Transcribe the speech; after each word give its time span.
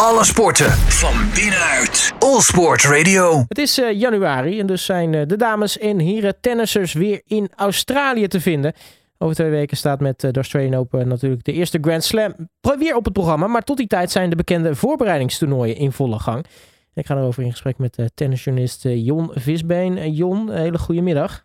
Alle 0.00 0.24
sporten 0.24 0.70
van 1.02 1.14
binnenuit. 1.34 2.14
All 2.18 2.40
Sport 2.40 2.82
Radio. 2.84 3.44
Het 3.48 3.58
is 3.58 3.78
uh, 3.78 4.00
januari 4.00 4.60
en 4.60 4.66
dus 4.66 4.84
zijn 4.84 5.12
uh, 5.12 5.22
de 5.26 5.36
dames 5.36 5.78
en 5.78 5.98
heren 5.98 6.40
tennissers 6.40 6.92
weer 6.92 7.22
in 7.26 7.48
Australië 7.54 8.26
te 8.26 8.40
vinden. 8.40 8.72
Over 9.18 9.34
twee 9.34 9.50
weken 9.50 9.76
staat 9.76 10.00
met 10.00 10.24
uh, 10.24 10.30
de 10.30 10.36
Australian 10.36 10.74
Open 10.74 11.08
natuurlijk 11.08 11.44
de 11.44 11.52
eerste 11.52 11.78
Grand 11.80 12.04
Slam 12.04 12.34
weer 12.78 12.96
op 12.96 13.04
het 13.04 13.12
programma. 13.12 13.46
Maar 13.46 13.62
tot 13.62 13.76
die 13.76 13.86
tijd 13.86 14.10
zijn 14.10 14.30
de 14.30 14.36
bekende 14.36 14.74
voorbereidingstoernooien 14.74 15.76
in 15.76 15.92
volle 15.92 16.18
gang. 16.18 16.44
Ik 16.94 17.06
ga 17.06 17.16
erover 17.16 17.42
in 17.42 17.50
gesprek 17.50 17.78
met 17.78 18.10
tennisjournalist 18.14 18.82
Jon 18.82 19.30
Visbeen. 19.32 20.12
Jon, 20.12 20.50
hele 20.50 20.78
goede 20.78 21.02
middag. 21.02 21.44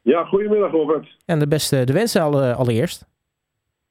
Ja, 0.00 0.24
goedemiddag 0.24 0.70
Robert. 0.70 1.16
En 1.26 1.38
de 1.38 1.48
beste 1.48 1.84
de 1.84 1.92
wensen 1.92 2.22
allereerst. 2.56 3.06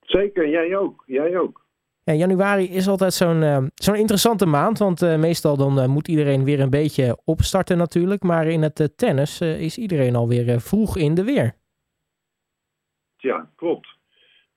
Zeker, 0.01 0.49
jij 0.49 0.77
ook. 0.77 1.03
Jij 1.05 1.37
ook. 1.37 1.61
Ja, 2.03 2.13
januari 2.13 2.69
is 2.69 2.87
altijd 2.87 3.13
zo'n 3.13 3.41
uh, 3.41 3.57
zo'n 3.75 3.95
interessante 3.95 4.45
maand, 4.45 4.79
want 4.79 5.01
uh, 5.01 5.17
meestal 5.17 5.57
dan 5.57 5.79
uh, 5.79 5.85
moet 5.87 6.07
iedereen 6.07 6.43
weer 6.43 6.59
een 6.59 6.69
beetje 6.69 7.17
opstarten 7.25 7.77
natuurlijk. 7.77 8.23
Maar 8.23 8.47
in 8.47 8.61
het 8.61 8.93
tennis 8.95 9.41
is 9.41 9.77
iedereen 9.77 10.15
alweer 10.15 10.59
vroeg 10.59 10.97
in 10.97 11.13
de 11.13 11.23
weer. 11.23 11.53
Ja, 13.17 13.49
klopt. 13.55 13.87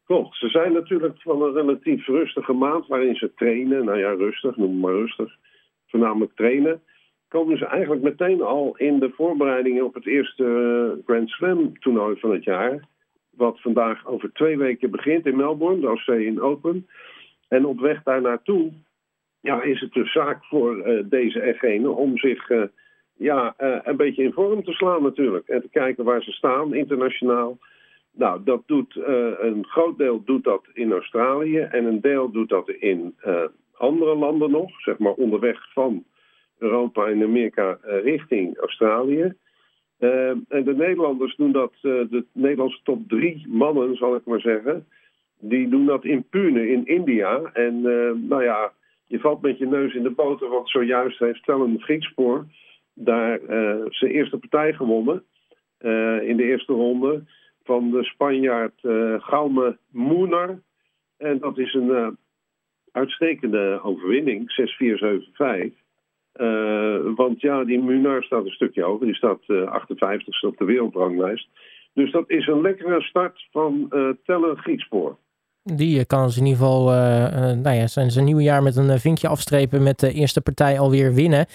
Klopt. 0.04 0.36
Ze 0.36 0.48
zijn 0.48 0.72
natuurlijk 0.72 1.22
van 1.22 1.42
een 1.42 1.52
relatief 1.52 2.06
rustige 2.06 2.52
maand 2.52 2.86
waarin 2.86 3.14
ze 3.14 3.32
trainen. 3.36 3.84
Nou 3.84 3.98
ja, 3.98 4.10
rustig, 4.10 4.56
noem 4.56 4.80
maar 4.80 4.92
rustig. 4.92 5.36
Voornamelijk 5.86 6.32
trainen. 6.34 6.82
Komen 7.28 7.58
ze 7.58 7.66
eigenlijk 7.66 8.02
meteen 8.02 8.42
al 8.42 8.76
in 8.76 8.98
de 8.98 9.10
voorbereidingen 9.16 9.84
op 9.84 9.94
het 9.94 10.06
eerste 10.06 11.02
Grand 11.06 11.28
Slam 11.28 11.78
toernooi 11.78 12.16
van 12.20 12.32
het 12.32 12.44
jaar. 12.44 12.88
Wat 13.30 13.60
vandaag 13.60 14.06
over 14.06 14.32
twee 14.32 14.58
weken 14.58 14.90
begint 14.90 15.26
in 15.26 15.36
Melbourne, 15.36 15.80
de 15.80 15.86
Australian 15.86 16.40
Open. 16.40 16.86
En 17.54 17.64
op 17.64 17.80
weg 17.80 18.02
daar 18.02 18.20
naartoe 18.20 18.72
ja, 19.40 19.62
is 19.62 19.80
het 19.80 19.92
dus 19.92 20.12
zaak 20.12 20.44
voor 20.44 20.88
uh, 20.88 21.02
deze 21.04 21.40
en 21.40 21.88
om 21.88 22.18
zich 22.18 22.50
uh, 22.50 22.62
ja, 23.16 23.54
uh, 23.60 23.78
een 23.82 23.96
beetje 23.96 24.22
in 24.22 24.32
vorm 24.32 24.64
te 24.64 24.72
slaan 24.72 25.02
natuurlijk. 25.02 25.48
En 25.48 25.60
te 25.60 25.68
kijken 25.68 26.04
waar 26.04 26.22
ze 26.22 26.32
staan 26.32 26.74
internationaal. 26.74 27.58
Nou, 28.12 28.40
dat 28.44 28.62
doet, 28.66 28.96
een 29.40 29.64
groot 29.66 29.98
deel 29.98 30.22
doet 30.24 30.44
dat 30.44 30.64
in 30.72 30.92
Australië 30.92 31.58
en 31.58 31.84
een 31.84 32.00
deel 32.00 32.30
doet 32.30 32.48
dat 32.48 32.68
in 32.68 33.14
andere 33.76 34.14
landen 34.16 34.50
nog. 34.50 34.80
Zeg 34.80 34.98
maar 34.98 35.12
onderweg 35.12 35.72
van 35.72 36.04
Europa 36.58 37.06
en 37.06 37.22
Amerika 37.22 37.78
richting 37.82 38.58
Australië. 38.58 39.34
en 39.98 40.64
de 40.64 40.74
Nederlanders 40.76 41.36
doen 41.36 41.52
dat, 41.52 41.72
de 41.80 42.24
Nederlandse 42.32 42.80
top 42.82 43.08
drie 43.08 43.46
mannen 43.48 43.96
zal 43.96 44.14
ik 44.14 44.24
maar 44.24 44.40
zeggen 44.40 44.86
die 45.48 45.68
doen 45.68 45.86
dat 45.86 46.04
in 46.04 46.28
Pune 46.28 46.68
in 46.68 46.86
India. 46.86 47.40
En 47.52 47.74
uh, 47.74 48.10
nou 48.28 48.42
ja, 48.42 48.72
je 49.06 49.18
valt 49.18 49.42
met 49.42 49.58
je 49.58 49.66
neus 49.66 49.94
in 49.94 50.02
de 50.02 50.10
boter, 50.10 50.48
want 50.48 50.70
zojuist 50.70 51.18
heeft 51.18 51.44
Tellen 51.44 51.80
Griekspoor 51.80 52.46
daar 52.94 53.40
uh, 53.40 53.84
zijn 53.88 54.10
eerste 54.10 54.38
partij 54.38 54.72
gewonnen. 54.72 55.24
Uh, 55.80 56.28
in 56.28 56.36
de 56.36 56.44
eerste 56.44 56.72
ronde 56.72 57.24
van 57.64 57.90
de 57.90 58.04
Spanjaard 58.04 58.82
uh, 58.82 59.14
Gaume 59.22 59.78
Moenar. 59.90 60.60
En 61.16 61.38
dat 61.38 61.58
is 61.58 61.74
een 61.74 62.18
uitstekende 62.92 63.80
overwinning, 63.82 64.68
6-4-7-5. 65.70 65.72
want 67.14 67.40
ja, 67.40 67.64
die 67.64 67.82
Munar 67.82 68.22
staat 68.22 68.44
een 68.44 68.50
stukje 68.50 68.82
hoger. 68.82 69.06
Die 69.06 69.14
staat 69.14 69.40
58ste 69.42 70.46
op 70.46 70.56
de 70.56 70.64
wereldranglijst. 70.64 71.48
Dus 71.92 72.10
dat 72.10 72.30
is 72.30 72.46
een 72.46 72.60
lekkere 72.60 73.02
start 73.02 73.48
van 73.50 73.92
Tellen 74.24 74.56
Griekspoor. 74.56 75.16
Die 75.64 76.04
kan 76.04 76.30
ze 76.30 76.38
in 76.38 76.46
ieder 76.46 76.60
geval 76.60 76.92
uh, 76.92 76.98
nou 77.52 77.70
ja, 77.70 77.86
zijn, 77.86 78.10
zijn 78.10 78.24
nieuwe 78.24 78.42
jaar 78.42 78.62
met 78.62 78.76
een 78.76 79.00
vinkje 79.00 79.28
afstrepen 79.28 79.82
met 79.82 80.00
de 80.00 80.12
eerste 80.12 80.40
partij 80.40 80.78
alweer 80.78 81.14
winnen. 81.14 81.46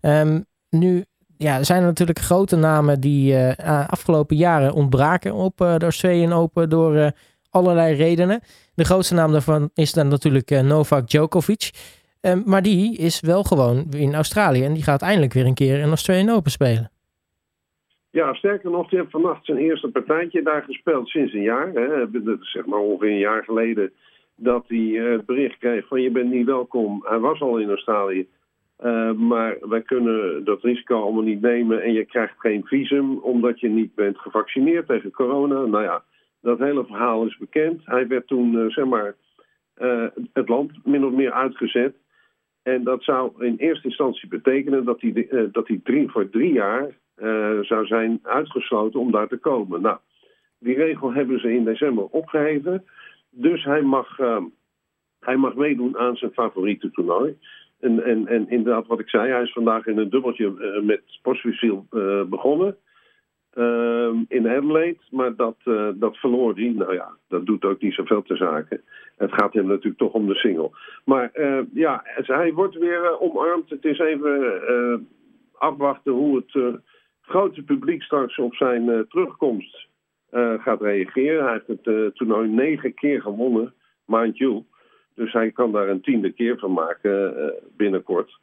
Um, 0.00 0.46
nu 0.70 1.04
ja, 1.36 1.58
er 1.58 1.64
zijn 1.64 1.80
er 1.80 1.86
natuurlijk 1.86 2.18
grote 2.18 2.56
namen 2.56 3.00
die 3.00 3.38
afgelopen 3.86 4.36
jaren 4.36 4.72
ontbraken 4.72 5.34
op 5.34 5.56
de 5.56 5.78
Australian 5.78 6.32
Open 6.32 6.68
door 6.68 7.12
allerlei 7.50 7.94
redenen. 7.94 8.40
De 8.74 8.84
grootste 8.84 9.14
naam 9.14 9.32
daarvan 9.32 9.70
is 9.74 9.92
dan 9.92 10.08
natuurlijk 10.08 10.50
Novak 10.62 11.08
Djokovic. 11.08 11.70
Um, 12.20 12.42
maar 12.44 12.62
die 12.62 12.96
is 12.96 13.20
wel 13.20 13.42
gewoon 13.42 13.86
in 13.90 14.14
Australië 14.14 14.64
en 14.64 14.74
die 14.74 14.82
gaat 14.82 15.02
eindelijk 15.02 15.32
weer 15.32 15.46
een 15.46 15.54
keer 15.54 15.82
een 15.82 15.88
Australian 15.88 16.30
Open 16.36 16.50
spelen. 16.50 16.90
Ja, 18.16 18.34
sterker 18.34 18.70
nog, 18.70 18.88
die 18.88 18.98
heeft 18.98 19.10
vannacht 19.10 19.44
zijn 19.44 19.58
eerste 19.58 19.88
partijtje 19.88 20.42
daar 20.42 20.62
gespeeld 20.62 21.08
sinds 21.08 21.32
een 21.32 21.42
jaar. 21.42 21.72
Hè. 21.72 22.10
Dat 22.10 22.40
is 22.40 22.50
zeg 22.50 22.66
maar 22.66 22.78
ongeveer 22.78 23.10
een 23.10 23.18
jaar 23.18 23.44
geleden 23.44 23.92
dat 24.36 24.64
hij 24.68 24.98
eh, 24.98 25.10
het 25.10 25.26
bericht 25.26 25.58
kreeg 25.58 25.86
van 25.86 26.02
je 26.02 26.10
bent 26.10 26.30
niet 26.30 26.46
welkom. 26.46 27.04
Hij 27.06 27.18
was 27.18 27.40
al 27.40 27.58
in 27.58 27.68
Australië. 27.68 28.28
Uh, 28.84 29.12
maar 29.12 29.56
wij 29.60 29.82
kunnen 29.82 30.44
dat 30.44 30.62
risico 30.62 31.02
allemaal 31.02 31.22
niet 31.22 31.40
nemen 31.40 31.82
en 31.82 31.92
je 31.92 32.04
krijgt 32.04 32.34
geen 32.38 32.64
visum 32.64 33.18
omdat 33.18 33.60
je 33.60 33.68
niet 33.68 33.94
bent 33.94 34.18
gevaccineerd 34.18 34.86
tegen 34.86 35.10
corona. 35.10 35.64
Nou 35.64 35.82
ja, 35.82 36.02
dat 36.40 36.58
hele 36.58 36.86
verhaal 36.86 37.26
is 37.26 37.36
bekend. 37.36 37.80
Hij 37.84 38.06
werd 38.06 38.26
toen, 38.26 38.52
uh, 38.52 38.66
zeg 38.68 38.84
maar, 38.84 39.14
het 40.32 40.48
land 40.48 40.72
min 40.84 41.04
of 41.04 41.12
meer 41.12 41.32
uitgezet. 41.32 41.96
En 42.62 42.84
dat 42.84 43.02
zou 43.02 43.44
in 43.44 43.56
eerste 43.56 43.88
instantie 43.88 44.28
betekenen 44.28 44.84
dat 44.84 45.00
hij, 45.00 45.48
dat 45.52 45.68
hij 45.68 46.06
voor 46.06 46.28
drie 46.28 46.52
jaar 46.52 46.94
uh, 47.22 47.58
zou 47.60 47.86
zijn 47.86 48.18
uitgesloten 48.22 49.00
om 49.00 49.10
daar 49.10 49.28
te 49.28 49.36
komen. 49.36 49.80
Nou, 49.80 49.98
die 50.58 50.74
regel 50.74 51.12
hebben 51.12 51.40
ze 51.40 51.52
in 51.52 51.64
december 51.64 52.04
opgeheven. 52.04 52.84
Dus 53.30 53.64
hij 53.64 53.82
mag, 53.82 54.18
uh, 54.18 54.42
hij 55.20 55.36
mag 55.36 55.54
meedoen 55.54 55.98
aan 55.98 56.16
zijn 56.16 56.32
favoriete 56.32 56.90
toernooi. 56.90 57.38
En, 57.80 58.04
en, 58.04 58.26
en 58.26 58.48
inderdaad, 58.50 58.86
wat 58.86 59.00
ik 59.00 59.08
zei, 59.08 59.30
hij 59.30 59.42
is 59.42 59.52
vandaag 59.52 59.86
in 59.86 59.98
een 59.98 60.10
dubbeltje 60.10 60.54
uh, 60.58 60.82
met 60.82 61.02
Sportswissel 61.04 61.86
begonnen. 62.28 62.76
Ehm, 63.50 64.16
in 64.28 64.48
Adelaide, 64.48 64.98
maar 65.10 65.36
dat, 65.36 65.56
dat 65.94 66.16
verloor 66.16 66.54
hij. 66.54 66.72
Nou 66.76 66.94
ja, 66.94 67.16
dat 67.28 67.46
doet 67.46 67.64
ook 67.64 67.80
niet 67.80 67.94
zoveel 67.94 68.22
te 68.22 68.36
zaken. 68.36 68.82
Het 69.16 69.32
gaat 69.32 69.52
hem 69.52 69.66
natuurlijk 69.66 69.98
toch 69.98 70.12
om 70.12 70.26
de 70.26 70.34
single. 70.34 70.70
Maar 71.04 71.30
ja, 71.72 72.02
hij 72.22 72.52
wordt 72.52 72.74
weer 72.74 73.20
omarmd. 73.20 73.70
Het 73.70 73.84
is 73.84 73.98
even 73.98 75.08
afwachten 75.58 76.12
hoe 76.12 76.36
het 76.36 76.80
grote 77.26 77.62
publiek 77.62 78.02
straks 78.02 78.38
op 78.38 78.54
zijn 78.54 78.88
uh, 78.88 79.00
terugkomst 79.00 79.86
uh, 80.30 80.62
gaat 80.62 80.80
reageren. 80.80 81.44
Hij 81.44 81.52
heeft 81.52 81.66
het 81.66 81.86
uh, 81.86 82.06
toernooi 82.06 82.48
negen 82.48 82.94
keer 82.94 83.20
gewonnen, 83.20 83.74
mind 84.04 84.38
you. 84.38 84.64
Dus 85.14 85.32
hij 85.32 85.50
kan 85.50 85.72
daar 85.72 85.88
een 85.88 86.00
tiende 86.00 86.32
keer 86.32 86.58
van 86.58 86.72
maken 86.72 87.34
binnenkort. 87.76 88.38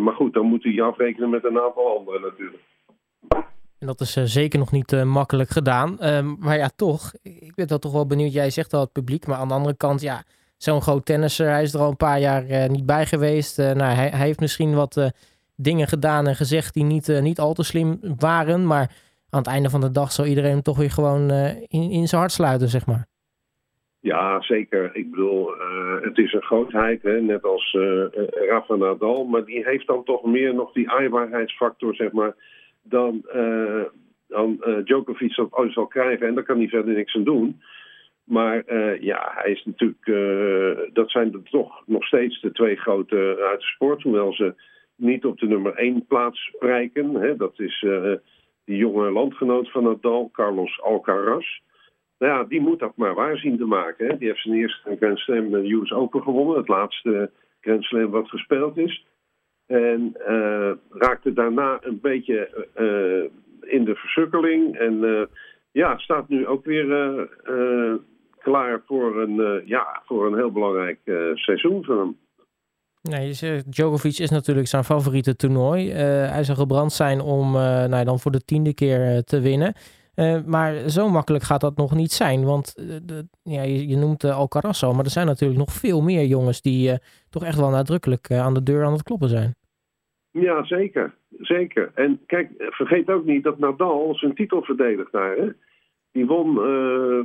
maar 0.00 0.14
goed, 0.14 0.34
dan 0.34 0.46
moet 0.46 0.62
hij 0.62 0.82
afrekenen 0.82 1.30
met 1.30 1.44
een 1.44 1.60
aantal 1.60 1.98
anderen 1.98 2.20
natuurlijk. 2.20 2.62
En 3.78 3.86
dat 3.86 4.00
is 4.00 4.12
zeker 4.12 4.58
nog 4.58 4.72
niet 4.72 5.04
makkelijk 5.04 5.50
gedaan. 5.50 5.98
Ehm, 5.98 6.34
maar 6.38 6.56
ja, 6.56 6.70
toch, 6.76 7.12
ik 7.22 7.54
ben 7.54 7.68
wel 7.68 7.78
toch 7.78 7.92
wel 7.92 8.06
benieuwd. 8.06 8.32
Jij 8.32 8.50
zegt 8.50 8.72
al 8.72 8.80
het 8.80 8.92
publiek, 8.92 9.26
maar 9.26 9.36
aan 9.36 9.48
de 9.48 9.54
andere 9.54 9.76
kant, 9.76 10.00
ja, 10.00 10.24
zo'n 10.56 10.82
groot 10.82 11.06
tennisser, 11.06 11.48
hij 11.48 11.62
is 11.62 11.74
er 11.74 11.80
al 11.80 11.90
een 11.90 11.96
paar 11.96 12.20
jaar 12.20 12.70
niet 12.70 12.86
bij 12.86 13.06
geweest. 13.06 13.56
nou, 13.56 13.78
hij, 13.80 14.08
hij, 14.08 14.26
heeft 14.26 14.40
misschien 14.40 14.74
wat 14.74 15.12
dingen 15.56 15.86
gedaan 15.86 16.26
en 16.26 16.34
gezegd 16.34 16.74
die 16.74 16.84
niet, 16.84 17.08
uh, 17.08 17.20
niet 17.20 17.38
al 17.38 17.54
te 17.54 17.64
slim 17.64 17.98
waren. 18.18 18.66
Maar 18.66 18.90
aan 19.30 19.38
het 19.38 19.46
einde 19.46 19.70
van 19.70 19.80
de 19.80 19.90
dag 19.90 20.12
zal 20.12 20.24
iedereen 20.24 20.50
hem 20.50 20.62
toch 20.62 20.78
weer 20.78 20.90
gewoon 20.90 21.30
uh, 21.30 21.56
in, 21.56 21.90
in 21.90 22.06
zijn 22.06 22.20
hart 22.20 22.32
sluiten, 22.32 22.68
zeg 22.68 22.86
maar. 22.86 23.06
Ja, 24.00 24.42
zeker. 24.42 24.90
Ik 24.92 25.10
bedoel, 25.10 25.54
uh, 25.54 26.00
het 26.00 26.18
is 26.18 26.32
een 26.32 26.42
grootheid, 26.42 27.02
hè? 27.02 27.20
net 27.20 27.44
als 27.44 27.76
Rafa 28.48 28.74
Nadal. 28.74 29.24
Maar 29.24 29.44
die 29.44 29.64
heeft 29.64 29.86
dan 29.86 30.04
toch 30.04 30.24
meer 30.24 30.54
nog 30.54 30.72
die 30.72 30.90
aaibaarheidsfactor, 30.90 31.94
zeg 31.94 32.12
maar, 32.12 32.34
dan, 32.82 33.24
dan 34.28 34.62
Djokovic 34.84 35.36
dat 35.36 35.72
zal 35.72 35.86
krijgen. 35.86 36.26
En 36.26 36.34
daar 36.34 36.44
kan 36.44 36.58
hij 36.58 36.68
verder 36.68 36.94
niks 36.94 37.14
aan 37.14 37.24
doen. 37.24 37.60
Maar 38.24 38.74
ja, 39.00 39.32
hij 39.34 39.52
is 39.52 39.64
natuurlijk, 39.64 40.04
dat 40.94 41.10
zijn 41.10 41.44
toch 41.50 41.82
nog 41.86 42.04
steeds 42.04 42.40
de 42.40 42.52
twee 42.52 42.76
grote 42.76 43.46
uit 43.50 43.60
de 43.60 43.66
sport. 43.66 44.02
Hoewel 44.02 44.32
ze 44.32 44.54
niet 44.96 45.24
op 45.24 45.38
de 45.38 45.46
nummer 45.46 45.74
1 45.74 46.06
plaats 46.06 46.54
prijken. 46.58 47.14
Hè? 47.14 47.36
Dat 47.36 47.60
is 47.60 47.82
uh, 47.82 48.12
die 48.64 48.76
jonge 48.76 49.10
landgenoot 49.10 49.70
van 49.70 49.82
Nadal, 49.82 50.30
Carlos 50.32 50.82
Alcaraz. 50.82 51.46
Nou 52.18 52.32
ja, 52.32 52.44
die 52.44 52.60
moet 52.60 52.78
dat 52.78 52.96
maar 52.96 53.14
waar 53.14 53.36
zien 53.36 53.58
te 53.58 53.64
maken. 53.64 54.06
Hè? 54.06 54.18
Die 54.18 54.28
heeft 54.28 54.42
zijn 54.42 54.54
eerste 54.54 54.96
Grand 54.96 55.18
Slam 55.18 55.50
de 55.50 55.72
US 55.72 55.92
Open 55.92 56.22
gewonnen. 56.22 56.56
Het 56.56 56.68
laatste 56.68 57.30
Grand 57.60 57.84
Slam 57.84 58.10
wat 58.10 58.28
gespeeld 58.28 58.76
is. 58.76 59.06
En 59.66 60.14
uh, 60.28 60.72
raakte 60.90 61.32
daarna 61.32 61.78
een 61.80 62.00
beetje 62.00 62.66
in 63.60 63.84
de 63.84 63.94
versukkeling. 63.94 64.78
En 64.78 65.28
ja, 65.72 65.98
staat 65.98 66.28
nu 66.28 66.46
ook 66.46 66.64
weer 66.64 66.86
klaar 68.38 68.82
voor 68.86 69.20
een, 69.20 69.62
ja, 69.64 70.02
voor 70.04 70.26
een 70.26 70.34
heel 70.34 70.52
belangrijk 70.52 70.98
seizoen 71.34 71.84
van 71.84 71.98
hem. 71.98 72.16
Nee, 73.08 73.62
Djokovic 73.68 74.18
is 74.18 74.30
natuurlijk 74.30 74.66
zijn 74.66 74.84
favoriete 74.84 75.36
toernooi. 75.36 75.90
Uh, 75.90 75.96
hij 76.30 76.44
zou 76.44 76.58
gebrand 76.58 76.92
zijn 76.92 77.20
om 77.20 77.46
uh, 77.46 77.84
nou, 77.84 78.04
dan 78.04 78.18
voor 78.18 78.30
de 78.30 78.44
tiende 78.44 78.74
keer 78.74 79.00
uh, 79.00 79.18
te 79.18 79.40
winnen. 79.40 79.74
maar 80.46 80.88
zo 80.88 81.08
makkelijk 81.08 81.44
gaat 81.44 81.60
dat 81.60 81.76
nog 81.76 81.94
niet 81.94 82.12
zijn. 82.12 82.44
Want 82.44 82.74
de, 83.06 83.26
ja, 83.42 83.62
je, 83.62 83.88
je 83.88 83.96
noemt 83.96 84.24
Alcaraz 84.24 84.82
al, 84.82 84.92
maar 84.92 85.04
er 85.04 85.10
zijn 85.10 85.26
natuurlijk 85.26 85.58
nog 85.58 85.72
veel 85.72 86.02
meer 86.02 86.24
jongens 86.24 86.62
die 86.62 86.98
toch 87.30 87.44
echt 87.44 87.58
wel 87.58 87.70
nadrukkelijk 87.70 88.30
aan 88.30 88.54
de 88.54 88.62
deur 88.62 88.84
aan 88.84 88.92
het 88.92 89.02
kloppen 89.02 89.28
zijn. 89.28 89.54
Ja, 90.30 90.64
zeker. 90.64 91.14
Zeker. 91.40 91.90
En 91.94 92.20
kijk, 92.26 92.50
vergeet 92.58 93.10
ook 93.10 93.24
niet 93.24 93.44
dat 93.44 93.58
Nadal 93.58 94.14
zijn 94.14 94.34
titel 94.34 94.62
verdedigt 94.62 95.12
daar. 95.12 95.36
Hè? 95.36 95.48
Die 96.12 96.26
won 96.26 96.54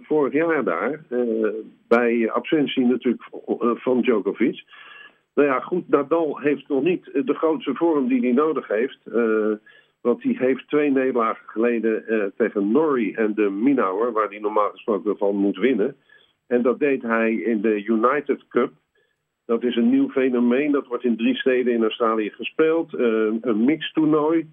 vorig 0.03 0.33
jaar 0.33 0.63
daar, 0.63 0.99
bij 1.87 2.31
absentie 2.31 2.85
natuurlijk 2.85 3.23
van 3.75 4.01
Djokovic. 4.01 4.63
Nou 5.35 5.47
ja, 5.47 5.59
goed, 5.59 5.89
Nadal 5.89 6.39
heeft 6.39 6.67
nog 6.67 6.83
niet 6.83 7.09
de 7.13 7.33
grootste 7.33 7.75
vorm 7.75 8.07
die 8.07 8.19
hij 8.19 8.31
nodig 8.31 8.67
heeft. 8.67 8.99
want 10.01 10.23
hij 10.23 10.35
heeft 10.37 10.67
twee 10.67 10.91
nederlagen 10.91 11.49
geleden 11.49 12.33
tegen 12.37 12.71
Norrie 12.71 13.15
en 13.15 13.33
de 13.33 13.49
Minauer, 13.49 14.11
waar 14.11 14.27
hij 14.27 14.39
normaal 14.39 14.69
gesproken 14.69 15.17
van 15.17 15.35
moet 15.35 15.57
winnen. 15.57 15.95
En 16.47 16.61
dat 16.61 16.79
deed 16.79 17.01
hij 17.01 17.33
in 17.33 17.61
de 17.61 17.83
United 17.83 18.47
Cup. 18.47 18.71
Dat 19.45 19.63
is 19.63 19.75
een 19.75 19.89
nieuw 19.89 20.09
fenomeen. 20.09 20.71
Dat 20.71 20.87
wordt 20.87 21.03
in 21.03 21.17
drie 21.17 21.35
steden 21.35 21.73
in 21.73 21.83
Australië 21.83 22.29
gespeeld. 22.29 22.93
een 22.93 23.65
mixtoernooi. 23.65 24.49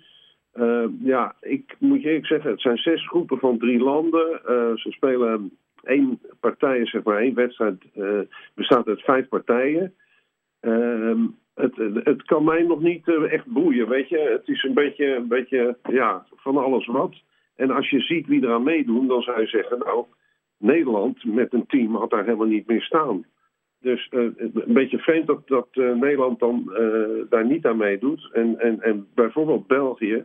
Uh, 0.54 0.84
ja, 1.02 1.34
ik 1.40 1.76
moet 1.78 2.02
je 2.02 2.08
eerlijk 2.08 2.26
zeggen, 2.26 2.50
het 2.50 2.60
zijn 2.60 2.76
zes 2.76 3.08
groepen 3.08 3.38
van 3.38 3.58
drie 3.58 3.78
landen. 3.78 4.40
Ze 4.78 4.90
spelen 4.90 5.50
één 5.82 6.20
partij, 6.40 6.86
zeg 6.86 7.02
maar, 7.02 7.18
één 7.18 7.34
wedstrijd 7.34 7.84
bestaat 8.54 8.86
uit 8.86 9.02
vijf 9.02 9.28
partijen. 9.28 9.94
Ehm, 10.60 11.26
het, 11.54 11.76
het 12.04 12.22
kan 12.22 12.44
mij 12.44 12.62
nog 12.62 12.80
niet 12.80 13.08
echt 13.08 13.46
boeien, 13.46 13.88
weet 13.88 14.08
je. 14.08 14.18
Het 14.18 14.48
is 14.48 14.62
een 14.62 14.74
beetje, 14.74 15.14
een 15.14 15.28
beetje, 15.28 15.76
ja, 15.90 16.26
van 16.36 16.56
alles 16.56 16.86
wat. 16.86 17.14
En 17.56 17.70
als 17.70 17.90
je 17.90 18.00
ziet 18.00 18.26
wie 18.26 18.42
eraan 18.42 18.62
meedoen, 18.62 19.06
dan 19.06 19.22
zou 19.22 19.40
je 19.40 19.46
zeggen, 19.46 19.78
nou, 19.78 20.04
Nederland 20.58 21.24
met 21.24 21.52
een 21.52 21.66
team 21.66 21.94
had 21.94 22.10
daar 22.10 22.24
helemaal 22.24 22.46
niet 22.46 22.66
meer 22.66 22.82
staan. 22.82 23.24
Dus 23.80 24.08
een 24.10 24.52
beetje 24.66 24.98
vreemd 24.98 25.26
dat, 25.26 25.48
dat 25.48 25.68
Nederland 25.74 26.38
dan 26.38 26.64
daar 27.28 27.46
niet 27.46 27.66
aan 27.66 27.76
meedoet. 27.76 28.30
En, 28.32 28.58
en, 28.58 28.80
en 28.80 29.08
bijvoorbeeld 29.14 29.66
België, 29.66 30.24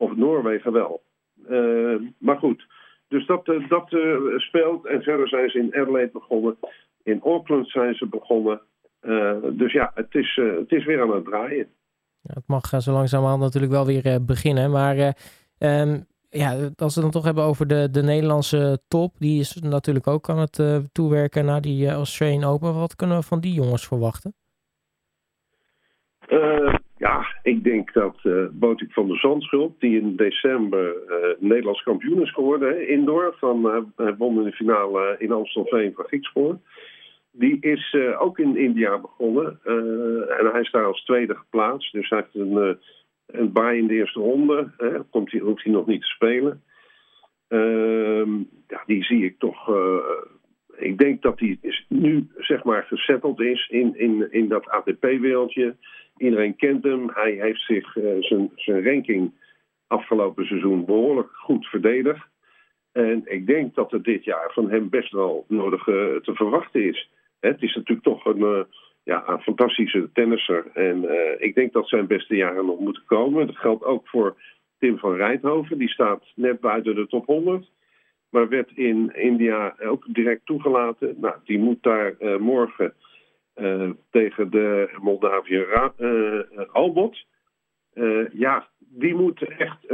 of 0.00 0.16
Noorwegen 0.16 0.72
wel. 0.72 1.02
Uh, 1.50 2.00
maar 2.18 2.38
goed, 2.38 2.66
dus 3.08 3.26
dat, 3.26 3.44
dat 3.68 3.86
speelt. 4.36 4.86
En 4.86 5.02
verder 5.02 5.28
zijn 5.28 5.50
ze 5.50 5.58
in 5.58 5.74
Adelaide 5.74 6.12
begonnen. 6.12 6.58
In 7.02 7.20
Auckland 7.22 7.68
zijn 7.68 7.94
ze 7.94 8.06
begonnen. 8.06 8.60
Dus 9.52 9.72
ja, 9.72 9.90
het 9.94 10.14
is, 10.14 10.40
het 10.58 10.72
is 10.72 10.84
weer 10.84 11.02
aan 11.02 11.14
het 11.14 11.24
draaien. 11.24 11.68
Ja, 12.20 12.34
het 12.34 12.46
mag 12.46 12.82
zo 12.82 12.92
langzamerhand 12.92 13.40
natuurlijk 13.40 13.72
wel 13.72 13.86
weer 13.86 14.24
beginnen. 14.24 14.70
Maar 14.70 14.96
um, 15.58 16.06
ja, 16.30 16.50
als 16.76 16.94
we 16.94 17.00
het 17.02 17.02
dan 17.02 17.10
toch 17.10 17.24
hebben 17.24 17.44
over 17.44 17.66
de, 17.66 17.88
de 17.90 18.02
Nederlandse 18.02 18.80
top. 18.88 19.14
Die 19.18 19.40
is 19.40 19.54
natuurlijk 19.54 20.06
ook 20.06 20.28
aan 20.28 20.38
het 20.38 20.62
toewerken 20.92 21.44
naar 21.44 21.60
die 21.60 21.88
Australian 21.88 22.44
Open. 22.44 22.74
Wat 22.74 22.96
kunnen 22.96 23.16
we 23.16 23.22
van 23.22 23.40
die 23.40 23.52
jongens 23.52 23.86
verwachten? 23.86 24.34
Ja, 26.96 27.26
ik 27.42 27.64
denk 27.64 27.92
dat 27.92 28.16
uh, 28.22 28.44
Botik 28.52 28.92
van 28.92 29.06
der 29.06 29.18
Zandschulp, 29.18 29.80
die 29.80 30.00
in 30.00 30.16
december 30.16 30.94
uh, 31.08 31.14
Nederlands 31.38 31.82
kampioen 31.82 32.22
is 32.22 32.32
geworden, 32.32 32.88
indoor, 32.88 33.34
van, 33.38 33.66
uh, 33.66 33.76
hij 33.96 34.16
won 34.16 34.38
in 34.38 34.44
de 34.44 34.52
finale 34.52 35.16
in 35.18 35.32
Amstelveen 35.32 35.92
van 35.94 36.04
Griekspoor. 36.04 36.58
Die 37.32 37.60
is 37.60 37.96
ook 38.18 38.38
in 38.38 38.56
India 38.56 38.98
begonnen 38.98 39.60
en 40.38 40.50
hij 40.52 40.60
is 40.60 40.70
daar 40.70 40.84
als 40.84 41.04
tweede 41.04 41.34
geplaatst. 41.34 41.92
Dus 41.92 42.08
hij 42.08 42.18
heeft 42.18 42.34
een, 42.34 42.78
een 43.26 43.52
baai 43.52 43.78
in 43.78 43.86
de 43.86 43.94
eerste 43.94 44.20
ronde, 44.20 44.70
komt 45.10 45.30
hij, 45.30 45.40
hoeft 45.40 45.64
hij 45.64 45.72
nog 45.72 45.86
niet 45.86 46.00
te 46.00 46.06
spelen. 46.06 46.62
Ehm, 47.48 48.36
ja, 48.66 48.82
die 48.86 49.04
zie 49.04 49.24
ik 49.24 49.38
toch 49.38 49.68
ik 50.80 50.98
denk 50.98 51.22
dat 51.22 51.40
hij 51.40 51.58
nu 51.88 52.28
zeg 52.36 52.64
maar 52.64 52.82
gesetteld 52.82 53.40
is 53.40 53.68
in, 53.68 53.98
in, 53.98 54.32
in 54.32 54.48
dat 54.48 54.68
ATP-wereldje. 54.68 55.76
Iedereen 56.16 56.56
kent 56.56 56.84
hem. 56.84 57.10
Hij 57.10 57.32
heeft 57.32 57.60
zich 57.60 57.96
uh, 57.96 58.22
zijn, 58.22 58.50
zijn 58.54 58.84
ranking 58.84 59.32
afgelopen 59.86 60.46
seizoen 60.46 60.84
behoorlijk 60.84 61.30
goed 61.32 61.66
verdedigd. 61.66 62.28
En 62.92 63.22
ik 63.24 63.46
denk 63.46 63.74
dat 63.74 63.92
er 63.92 64.02
dit 64.02 64.24
jaar 64.24 64.52
van 64.52 64.70
hem 64.70 64.88
best 64.88 65.12
wel 65.12 65.44
nodig 65.48 65.86
uh, 65.86 66.16
te 66.16 66.34
verwachten 66.34 66.84
is. 66.84 67.10
Het 67.40 67.62
is 67.62 67.74
natuurlijk 67.74 68.06
toch 68.06 68.24
een, 68.24 68.38
uh, 68.38 68.62
ja, 69.02 69.28
een 69.28 69.40
fantastische 69.40 70.10
tennisser. 70.12 70.70
En 70.74 71.08
ik 71.38 71.54
denk 71.54 71.72
dat 71.72 71.88
zijn 71.88 72.06
beste 72.06 72.36
jaren 72.36 72.66
nog 72.66 72.78
moeten 72.78 73.04
komen. 73.06 73.46
Dat 73.46 73.56
geldt 73.56 73.84
ook 73.84 74.08
voor 74.08 74.36
Tim 74.78 74.98
van 74.98 75.14
Rijthoven. 75.14 75.78
Die 75.78 75.88
staat 75.88 76.22
net 76.34 76.60
buiten 76.60 76.94
de 76.94 77.06
top 77.06 77.26
100. 77.26 77.70
Maar 78.30 78.48
werd 78.48 78.70
in 78.74 79.14
India 79.14 79.74
ook 79.78 80.04
direct 80.08 80.46
toegelaten. 80.46 81.16
Nou, 81.20 81.34
die 81.44 81.58
moet 81.58 81.82
daar 81.82 82.14
morgen 82.38 82.94
uh, 83.56 83.90
tegen 84.10 84.50
de 84.50 84.96
Moldavië 85.02 85.66
uh, 85.98 86.40
Albot. 86.72 87.24
ja, 88.32 88.68
die 88.78 89.14
moet 89.14 89.42
echt 89.42 89.86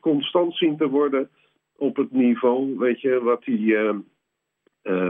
constant 0.00 0.56
zien 0.56 0.76
te 0.76 0.88
worden 0.88 1.30
op 1.76 1.96
het 1.96 2.12
niveau, 2.12 2.78
weet 2.78 3.00
je, 3.00 3.22
wat 3.22 3.44
hij 3.44 3.94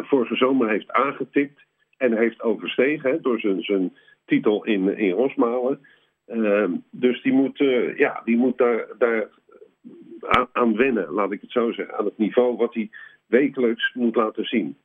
vorige 0.03 0.37
zomer 0.37 0.69
heeft 0.69 0.91
aangetikt 0.91 1.65
en 1.97 2.17
heeft 2.17 2.43
overstegen 2.43 3.23
door 3.23 3.41
zijn, 3.41 3.63
zijn 3.63 3.97
titel 4.25 4.65
in, 4.65 4.99
in 4.99 5.11
Rosmalen. 5.11 5.81
dus 6.91 7.23
die 7.23 7.33
moet, 7.33 7.59
ja, 7.97 8.23
die 8.25 8.37
moet 8.37 8.59
daar, 8.59 8.87
daar 8.99 9.29
aan, 10.53 10.77
wennen, 10.77 11.13
laat 11.13 11.33
ik 11.33 11.41
het 11.41 11.51
zo 11.51 11.73
zeggen, 11.73 11.99
aan 11.99 12.05
het 12.05 12.19
niveau 12.19 12.57
wat 12.57 12.75
hij 12.75 12.91
wekelijks 13.27 13.95
moet 13.95 14.17
laten 14.17 14.45
zien. 14.45 14.77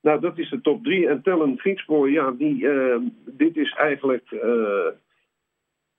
Nou, 0.00 0.20
dat 0.20 0.38
is 0.38 0.50
de 0.50 0.60
top 0.60 0.84
3. 0.84 1.08
En 1.08 1.22
Tellen 1.22 1.58
Griekspoor, 1.58 2.10
ja, 2.10 2.30
die, 2.30 2.62
uh, 2.62 2.96
dit 3.26 3.56
is 3.56 3.74
eigenlijk 3.74 4.30
uh, 4.30 4.86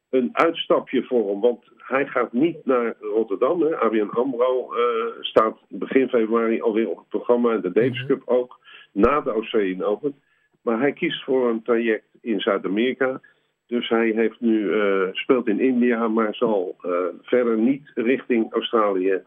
een 0.10 0.30
uitstapje 0.32 1.04
voor 1.04 1.30
hem. 1.30 1.40
Want 1.40 1.72
hij 1.92 2.06
gaat 2.06 2.34
niet 2.34 2.66
naar 2.66 2.96
Rotterdam. 3.00 3.62
Hè. 3.62 3.78
ABN 3.78 4.10
AMRO 4.10 4.74
uh, 4.74 5.06
staat 5.20 5.58
begin 5.68 6.10
februari 6.10 6.62
alweer 6.62 6.90
op 6.90 6.98
het 6.98 7.08
programma. 7.10 7.54
En 7.54 7.62
de 7.62 7.72
Davis 7.72 8.00
mhm. 8.00 8.08
Cup 8.08 8.22
ook. 8.26 8.60
Na 8.92 9.22
de 9.22 9.32
Oceaan 9.32 9.84
Open. 9.84 10.16
Maar 10.62 10.80
hij 10.80 10.94
kiest 10.94 11.24
voor 11.24 11.50
een 11.50 11.62
traject 11.64 12.06
in 12.22 12.40
Zuid-Amerika. 12.40 13.22
Dus 13.68 13.90
hij 13.90 14.12
heeft 14.16 14.40
nu, 14.40 14.72
speelt 15.12 15.48
in 15.48 15.60
India, 15.60 16.08
maar 16.08 16.36
zal 16.36 16.76
verder 17.22 17.58
niet 17.58 17.92
richting 17.96 18.54
Australië 18.54 19.22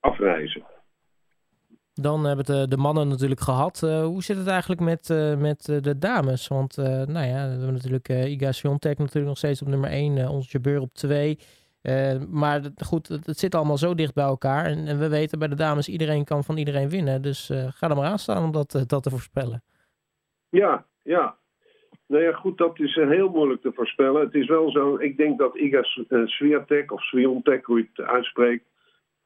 afreizen. 0.00 0.64
Dan 1.92 2.24
hebben 2.24 2.46
we 2.46 2.68
de, 2.68 2.76
mannen 2.76 3.08
natuurlijk 3.08 3.40
gehad. 3.40 3.82
Uh, 3.84 4.04
hoe 4.04 4.22
zit 4.22 4.36
het 4.36 4.46
eigenlijk 4.46 4.80
met, 4.80 5.08
uh, 5.08 5.36
met 5.36 5.64
de 5.64 5.98
dames? 5.98 6.48
Want 6.48 6.76
nou 6.76 7.26
ja, 7.26 7.44
we 7.44 7.50
hebben 7.50 7.72
natuurlijk 7.72 8.08
Iga 8.08 8.52
Swiatek 8.52 8.98
natuurlijk 8.98 9.26
nog 9.26 9.38
steeds 9.38 9.62
op 9.62 9.68
nummer 9.68 9.90
1. 9.90 10.28
onze 10.28 10.48
Jabeur 10.50 10.80
op 10.80 10.94
2. 10.94 11.38
Maar 12.30 12.60
goed, 12.76 13.08
het, 13.08 13.38
zit 13.38 13.54
allemaal 13.54 13.76
zo 13.76 13.94
dicht 13.94 14.14
bij 14.14 14.24
elkaar. 14.24 14.64
En, 14.64 14.98
we 14.98 15.08
weten 15.08 15.38
bij 15.38 15.48
de 15.48 15.54
dames, 15.54 15.88
iedereen 15.88 16.24
kan 16.24 16.44
van 16.44 16.56
iedereen 16.56 16.88
winnen. 16.88 17.22
Dus 17.22 17.52
ga 17.68 17.88
er 17.88 17.96
maar 17.96 18.10
aan 18.10 18.18
staan 18.18 18.44
om 18.44 18.52
dat, 18.52 18.84
dat 18.86 19.02
te 19.02 19.10
voorspellen. 19.10 19.62
Ja, 20.48 20.86
ja. 21.02 21.36
Nou 22.06 22.22
ja, 22.22 22.32
goed, 22.32 22.58
dat 22.58 22.80
is 22.80 22.94
heel 22.94 23.28
moeilijk 23.28 23.60
te 23.62 23.72
voorspellen. 23.74 24.20
Het 24.20 24.34
is 24.34 24.46
wel 24.46 24.70
zo, 24.70 24.96
ik 24.96 25.16
denk 25.16 25.38
dat 25.38 25.56
Iga 25.56 25.82
Swiatek 26.24 26.92
of 26.92 27.02
Swiatek, 27.02 27.64
hoe 27.64 27.78
je 27.78 27.88
het 27.94 28.06
uitspreekt 28.06 28.64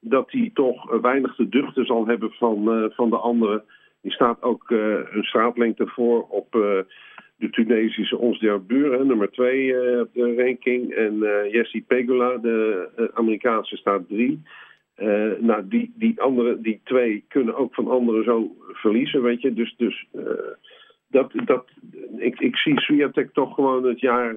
dat 0.00 0.30
hij 0.30 0.50
toch 0.54 1.00
weinig 1.00 1.34
te 1.34 1.48
duchten 1.48 1.86
zal 1.86 2.06
hebben 2.06 2.30
van, 2.30 2.90
van 2.94 3.10
de 3.10 3.16
anderen. 3.16 3.64
Die 4.00 4.12
staat 4.12 4.42
ook 4.42 4.70
een 4.70 5.22
straatlengte 5.24 5.86
voor 5.86 6.26
op 6.28 6.56
de 7.40 7.50
Tunesische 7.50 8.18
Ons 8.18 8.38
Buren, 8.66 9.06
nummer 9.06 9.30
2 9.30 10.00
op 10.00 10.14
de 10.14 10.34
ranking. 10.36 10.94
En 10.94 11.18
Jessie 11.50 11.84
Pegula, 11.86 12.36
de 12.36 13.10
Amerikaanse, 13.14 13.76
staat 13.76 14.02
3. 14.08 14.42
nou, 15.40 15.68
die, 15.68 15.92
die, 15.94 16.20
andere, 16.20 16.60
die 16.60 16.80
twee 16.84 17.24
kunnen 17.28 17.56
ook 17.56 17.74
van 17.74 17.88
anderen 17.88 18.24
zo 18.24 18.56
verliezen, 18.72 19.22
weet 19.22 19.40
je. 19.40 19.52
Dus, 19.52 19.74
dus 19.76 20.06
dat, 21.08 21.32
dat, 21.44 21.64
ik, 22.16 22.40
ik 22.40 22.56
zie 22.56 22.80
Swiatek 22.80 23.32
toch 23.32 23.54
gewoon 23.54 23.84
het 23.84 24.00
jaar 24.00 24.36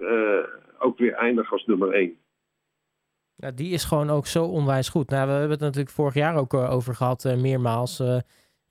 ook 0.79 0.97
weer 0.97 1.13
eindigen 1.13 1.51
als 1.51 1.65
nummer 1.65 1.91
1. 1.91 2.17
Ja, 3.35 3.51
die 3.51 3.73
is 3.73 3.83
gewoon 3.83 4.09
ook 4.09 4.25
zo 4.25 4.45
onwijs 4.45 4.89
goed. 4.89 5.09
Nou, 5.09 5.25
we 5.25 5.31
hebben 5.31 5.51
het 5.51 5.59
natuurlijk 5.59 5.95
vorig 5.95 6.13
jaar 6.13 6.35
ook 6.35 6.53
eh, 6.53 6.71
over 6.71 6.95
gehad, 6.95 7.35
meermaals. 7.41 7.99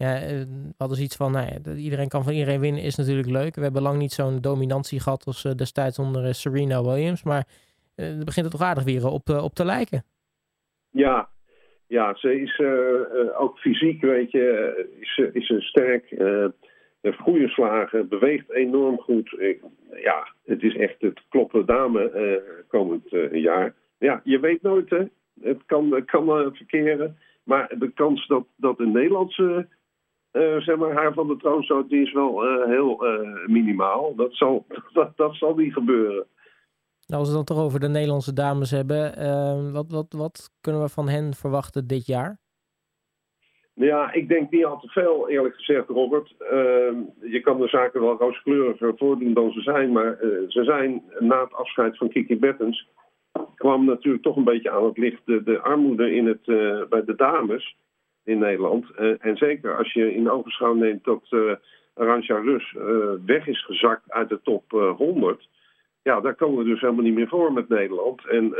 Uh, 0.02 0.38
ja, 0.38 0.44
hadden 0.76 0.96
zoiets 0.96 1.16
van, 1.16 1.32
nou 1.32 1.46
ja, 1.46 1.74
iedereen 1.74 2.08
kan 2.08 2.22
van 2.24 2.32
iedereen 2.32 2.60
winnen, 2.60 2.82
is 2.82 2.96
natuurlijk 2.96 3.28
leuk. 3.28 3.54
We 3.54 3.62
hebben 3.62 3.82
lang 3.82 3.98
niet 3.98 4.12
zo'n 4.12 4.40
dominantie 4.40 5.00
gehad 5.00 5.24
als 5.24 5.42
destijds 5.42 5.98
onder 5.98 6.34
Serena 6.34 6.82
Williams. 6.82 7.22
Maar 7.22 7.46
het 7.94 8.24
begint 8.24 8.46
er 8.46 8.52
toch 8.52 8.62
aardig 8.62 8.84
weer 8.84 9.06
op, 9.06 9.28
op 9.28 9.54
te 9.54 9.64
lijken. 9.64 10.04
Ja, 10.90 11.28
ja 11.86 12.14
ze 12.14 12.40
is 12.40 12.60
ook 13.36 13.58
fysiek, 13.58 14.00
weet 14.00 14.30
je, 14.30 14.74
is, 15.00 15.20
is 15.32 15.46
ze 15.46 15.60
sterk. 15.60 16.08
heeft 17.00 17.18
goede 17.18 17.48
slagen, 17.48 18.08
beweegt 18.08 18.50
enorm 18.50 18.98
goed. 18.98 19.36
ja, 20.02 20.34
het 20.44 20.62
is 20.62 20.76
echt 20.76 20.96
het 20.98 21.20
kloppen 21.28 21.66
dame 21.66 22.42
komend 22.68 23.08
jaar 23.32 23.74
ja, 24.02 24.20
je 24.24 24.40
weet 24.40 24.62
nooit, 24.62 24.90
hè. 24.90 25.04
Het 25.40 25.62
kan, 25.66 26.02
kan 26.04 26.24
uh, 26.24 26.46
verkeren. 26.52 27.16
Maar 27.44 27.74
de 27.78 27.92
kans 27.92 28.26
dat, 28.26 28.46
dat 28.56 28.80
een 28.80 28.92
Nederlandse 28.92 29.68
uh, 30.32 30.60
zeg 30.60 30.76
maar, 30.76 30.92
haar 30.92 31.12
van 31.12 31.28
de 31.28 31.36
troon 31.36 31.62
stoot, 31.62 31.88
die 31.88 32.02
is 32.02 32.12
wel 32.12 32.46
uh, 32.46 32.66
heel 32.66 33.06
uh, 33.06 33.46
minimaal. 33.46 34.14
Dat 34.14 34.34
zal, 34.34 34.66
dat, 34.92 35.16
dat 35.16 35.34
zal 35.34 35.54
niet 35.54 35.72
gebeuren. 35.72 36.26
Nou, 37.06 37.20
als 37.20 37.30
we 37.30 37.38
het 37.38 37.46
dan 37.46 37.56
toch 37.56 37.64
over 37.64 37.80
de 37.80 37.88
Nederlandse 37.88 38.32
dames 38.32 38.70
hebben, 38.70 39.12
wat, 39.72 39.90
wat, 39.90 40.12
wat 40.12 40.50
kunnen 40.60 40.82
we 40.82 40.88
van 40.88 41.08
hen 41.08 41.34
verwachten 41.34 41.86
dit 41.86 42.06
jaar? 42.06 42.40
Ja, 43.74 44.12
ik 44.12 44.28
denk 44.28 44.50
niet 44.50 44.64
al 44.64 44.80
te 44.80 44.88
veel, 44.88 45.28
eerlijk 45.28 45.54
gezegd, 45.54 45.88
Robert. 45.88 46.34
Ehm, 46.38 46.96
je 47.20 47.40
kan 47.40 47.60
de 47.60 47.68
zaken 47.68 48.00
wel 48.00 48.18
rooskleuriger 48.18 48.92
voordoen 48.96 49.34
dan 49.34 49.50
ze 49.50 49.60
zijn. 49.60 49.92
Maar 49.92 50.16
ze 50.48 50.64
zijn 50.64 51.02
na 51.18 51.40
het 51.42 51.52
afscheid 51.52 51.96
van 51.96 52.08
Kiki 52.08 52.38
Bettens. 52.38 52.88
kwam 53.54 53.84
natuurlijk 53.84 54.24
toch 54.24 54.36
een 54.36 54.44
beetje 54.44 54.70
aan 54.70 54.84
het 54.84 54.98
licht 54.98 55.20
de, 55.24 55.42
de 55.42 55.60
armoede 55.60 56.14
in 56.14 56.26
het, 56.26 56.44
bij 56.88 57.04
de 57.04 57.14
dames 57.16 57.76
in 58.24 58.38
Nederland. 58.38 58.86
Uh, 58.98 59.14
en 59.18 59.36
zeker 59.36 59.76
als 59.76 59.92
je 59.92 60.14
in 60.14 60.30
ogenschouw 60.30 60.74
neemt 60.74 61.04
dat 61.04 61.26
uh, 61.30 61.52
Arantxa 61.94 62.38
Rus 62.38 62.74
uh, 62.78 62.84
weg 63.26 63.46
is 63.46 63.64
gezakt 63.64 64.10
uit 64.10 64.28
de 64.28 64.40
top 64.42 64.70
100. 64.96 65.48
Ja, 66.02 66.20
daar 66.20 66.34
komen 66.34 66.58
we 66.58 66.70
dus 66.70 66.80
helemaal 66.80 67.04
niet 67.04 67.14
meer 67.14 67.28
voor 67.28 67.52
met 67.52 67.68
Nederland. 67.68 68.26
En 68.28 68.54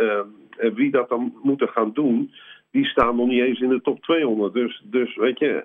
wie 0.75 0.91
dat 0.91 1.09
dan 1.09 1.39
moeten 1.43 1.69
gaan 1.69 1.93
doen, 1.93 2.31
die 2.71 2.85
staan 2.85 3.17
nog 3.17 3.27
niet 3.27 3.43
eens 3.43 3.61
in 3.61 3.69
de 3.69 3.81
top 3.81 4.03
200. 4.03 4.53
Dus, 4.53 4.83
dus 4.85 5.17
weet 5.17 5.39
je, 5.39 5.65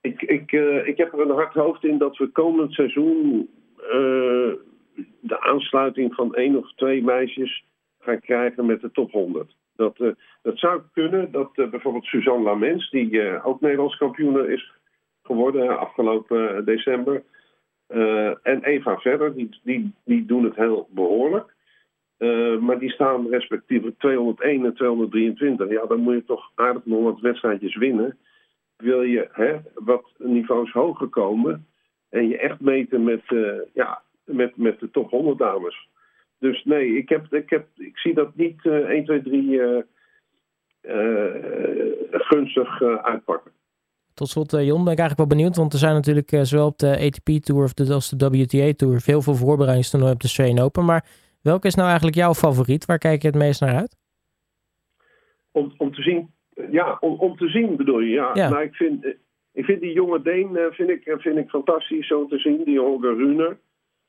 ik, 0.00 0.22
ik, 0.22 0.52
ik 0.86 0.96
heb 0.96 1.12
er 1.12 1.20
een 1.20 1.30
hard 1.30 1.54
hoofd 1.54 1.84
in 1.84 1.98
dat 1.98 2.16
we 2.16 2.28
komend 2.28 2.72
seizoen 2.72 3.48
de 5.20 5.40
aansluiting 5.40 6.14
van 6.14 6.34
één 6.34 6.56
of 6.56 6.74
twee 6.74 7.02
meisjes 7.02 7.64
gaan 7.98 8.20
krijgen 8.20 8.66
met 8.66 8.80
de 8.80 8.90
top 8.90 9.10
100. 9.10 9.54
Dat, 9.76 9.98
uh, 9.98 10.12
dat 10.42 10.58
zou 10.58 10.82
kunnen 10.92 11.32
dat 11.32 11.50
uh, 11.54 11.68
bijvoorbeeld 11.70 12.04
Suzanne 12.04 12.42
Lamens, 12.42 12.90
die 12.90 13.10
uh, 13.10 13.46
ook 13.46 13.60
Nederlands 13.60 13.96
kampioen 13.96 14.48
is 14.48 14.72
geworden 15.22 15.78
afgelopen 15.78 16.64
december, 16.64 17.22
en 18.42 18.62
Eva 18.62 18.98
Verder, 18.98 19.34
die, 19.34 19.60
die, 19.62 19.94
die 20.04 20.24
doen 20.24 20.44
het 20.44 20.56
heel 20.56 20.88
behoorlijk. 20.90 21.54
maar 22.60 22.78
die 22.78 22.90
staan 22.90 23.28
respectievelijk 23.28 23.98
201 23.98 24.64
en 24.64 24.74
223. 24.74 25.70
Ja, 25.70 25.86
dan 25.86 26.00
moet 26.00 26.14
je 26.14 26.24
toch 26.24 26.50
aardig 26.54 26.84
nog 26.84 27.02
wat 27.02 27.20
wedstrijdjes 27.20 27.76
winnen. 27.76 28.18
Wil 28.76 29.02
je 29.02 29.28
hè, 29.32 29.56
wat 29.74 30.04
niveaus 30.18 30.72
hoger 30.72 31.08
komen 31.08 31.66
en 32.08 32.28
je 32.28 32.38
echt 32.38 32.60
meten 32.60 33.04
met, 33.04 33.22
ja, 33.72 34.02
met, 34.24 34.56
met 34.56 34.80
de 34.80 34.90
top 34.90 35.10
100 35.10 35.38
dames. 35.38 35.88
Dus 36.44 36.64
nee, 36.64 36.96
ik, 36.96 37.08
heb, 37.08 37.34
ik, 37.34 37.50
heb, 37.50 37.66
ik 37.76 37.98
zie 37.98 38.14
dat 38.14 38.34
niet 38.34 38.64
uh, 38.64 38.74
1, 38.74 39.04
2, 39.04 39.22
3 39.22 39.42
uh, 39.42 39.82
uh, 40.82 41.34
gunstig 42.10 42.80
uh, 42.80 42.94
uitpakken. 42.94 43.52
Tot 44.14 44.28
slot, 44.28 44.52
uh, 44.52 44.66
Jon, 44.66 44.84
ben 44.84 44.92
ik 44.92 44.98
eigenlijk 44.98 45.18
wel 45.18 45.38
benieuwd. 45.38 45.56
Want 45.56 45.72
er 45.72 45.78
zijn 45.78 45.94
natuurlijk 45.94 46.32
uh, 46.32 46.40
zowel 46.42 46.66
op 46.66 46.78
de 46.78 46.98
ATP-tour 46.98 47.92
als 47.92 48.10
de 48.10 48.28
WTA-tour 48.28 49.00
veel 49.00 49.22
veel 49.22 49.34
voorbereidingstoernooien 49.34 50.14
op 50.14 50.20
de 50.20 50.26
Australian 50.26 50.64
Open. 50.64 50.84
Maar 50.84 51.06
welke 51.42 51.66
is 51.66 51.74
nou 51.74 51.86
eigenlijk 51.86 52.16
jouw 52.16 52.34
favoriet? 52.34 52.84
Waar 52.84 52.98
kijk 52.98 53.22
je 53.22 53.28
het 53.28 53.36
meest 53.36 53.60
naar 53.60 53.74
uit? 53.74 53.96
Om, 55.50 55.74
om 55.76 55.94
te 55.94 56.02
zien, 56.02 56.30
ja, 56.70 56.96
om, 57.00 57.14
om 57.18 57.36
te 57.36 57.48
zien 57.48 57.76
bedoel 57.76 58.00
je. 58.00 58.12
Ja, 58.12 58.30
ja. 58.34 58.48
Nou, 58.48 58.62
ik, 58.62 58.74
vind, 58.74 59.04
ik 59.52 59.64
vind 59.64 59.80
die 59.80 59.92
jonge 59.92 60.22
Deen 60.22 60.58
vind 60.70 60.90
ik, 60.90 61.14
vind 61.18 61.36
ik 61.38 61.48
fantastisch 61.48 62.06
zo 62.06 62.26
te 62.26 62.38
zien. 62.38 62.64
Die 62.64 62.80
Holger 62.80 63.16
Runer. 63.16 63.56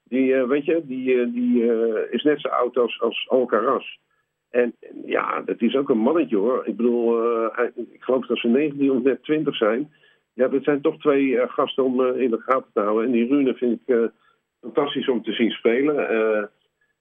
Die, 0.07 0.33
uh, 0.33 0.47
weet 0.47 0.65
je, 0.65 0.81
die, 0.85 1.13
uh, 1.15 1.33
die 1.33 1.63
uh, 1.63 2.11
is 2.11 2.23
net 2.23 2.41
zo 2.41 2.47
oud 2.47 2.77
als, 2.77 3.01
als 3.01 3.25
Alcaraz. 3.29 3.85
En 4.49 4.75
ja, 5.05 5.41
dat 5.41 5.61
is 5.61 5.75
ook 5.75 5.89
een 5.89 5.97
mannetje 5.97 6.35
hoor. 6.35 6.65
Ik 6.65 6.75
bedoel, 6.75 7.45
ik 7.75 8.03
geloof 8.03 8.25
dat 8.25 8.37
ze 8.37 8.47
19 8.47 8.91
of 8.91 9.03
net 9.03 9.23
20 9.23 9.55
zijn. 9.55 9.93
Ja, 10.33 10.47
dat 10.47 10.63
zijn 10.63 10.81
toch 10.81 10.97
twee 10.97 11.47
gasten 11.47 11.83
om 11.83 12.05
in 12.05 12.29
de 12.29 12.41
gaten 12.41 12.71
te 12.73 12.79
houden. 12.79 13.05
En 13.05 13.11
die 13.11 13.27
Rune 13.27 13.53
vind 13.53 13.79
ik 13.85 14.11
fantastisch 14.61 15.09
om 15.09 15.23
te 15.23 15.31
zien 15.31 15.51
spelen. 15.51 16.49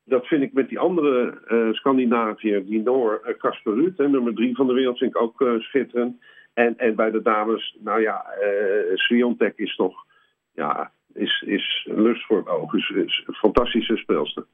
dat 0.05 0.27
vind 0.27 0.43
ik 0.43 0.53
met 0.53 0.69
die 0.69 0.79
andere 0.79 1.39
Scandinaviër, 1.73 2.65
die 2.65 2.83
Noor, 2.83 3.37
Kasper 3.39 3.75
Ruud, 3.75 3.99
nummer 3.99 4.35
drie 4.35 4.57
van 4.57 4.67
de 4.67 4.73
wereld, 4.73 4.99
vind 4.99 5.15
ik 5.15 5.21
ook 5.21 5.45
schitterend. 5.59 6.17
En, 6.55 6.79
en 6.79 6.95
bij 6.95 7.11
de 7.11 7.23
dames, 7.23 7.77
nou 7.81 8.01
ja, 8.01 8.25
uh, 8.43 8.97
Sviontek 8.97 9.59
is 9.59 9.77
toch, 9.77 10.05
ja, 10.53 10.93
is, 11.15 11.45
is 11.47 11.89
lust 11.91 12.27
voor 12.27 12.37
het 12.37 12.49
oog. 12.49 12.75
Is, 12.75 12.89
is 12.89 13.23
een 13.27 13.35
fantastische 13.35 13.97
speelster. 13.97 14.47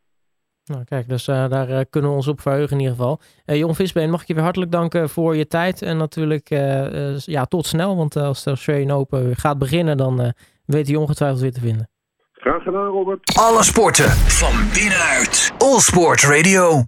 Nou, 0.64 0.84
kijk, 0.84 1.08
dus 1.08 1.28
uh, 1.28 1.48
daar 1.48 1.70
uh, 1.70 1.80
kunnen 1.90 2.10
we 2.10 2.16
ons 2.16 2.28
op 2.28 2.40
verheugen 2.40 2.76
in 2.76 2.82
ieder 2.82 2.96
geval. 2.96 3.20
Uh, 3.46 3.56
Jon 3.56 3.74
Visbeen, 3.74 4.10
mag 4.10 4.20
ik 4.20 4.26
je 4.26 4.34
weer 4.34 4.42
hartelijk 4.42 4.70
danken 4.70 5.08
voor 5.08 5.36
je 5.36 5.46
tijd. 5.46 5.82
En 5.82 5.96
natuurlijk, 5.96 6.48
ja, 7.24 7.44
tot 7.44 7.66
snel. 7.66 7.96
Want 7.96 8.16
als 8.16 8.42
de 8.42 8.50
Australian 8.50 8.90
Open 8.98 9.36
gaat 9.36 9.58
beginnen, 9.58 9.96
dan 9.96 10.34
weet 10.64 10.86
hij 10.86 10.96
ongetwijfeld 10.96 11.40
weer 11.40 11.52
te 11.52 11.60
vinden. 11.60 11.88
Graag 12.32 12.62
gedaan, 12.62 12.86
Robert. 12.86 13.38
Alle 13.38 13.62
sporten 13.62 14.10
van 14.10 14.52
binnenuit. 14.74 15.52
All 15.58 15.78
Sport 15.78 16.22
Radio. 16.22 16.78